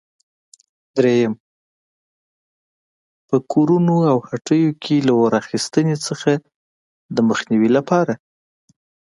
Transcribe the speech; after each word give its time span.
درېیم: 0.97 1.33
په 3.27 3.35
کورونو 3.51 3.95
او 4.11 4.17
هټیو 4.29 4.71
کې 4.83 4.95
له 5.07 5.13
اور 5.21 5.33
اخیستنې 5.41 5.95
څخه 6.07 6.31
د 7.15 7.17
مخنیوي 7.29 7.69
لپاره؟ 7.77 8.13